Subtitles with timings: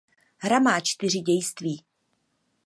[0.37, 1.83] Hra má čtyři dějství.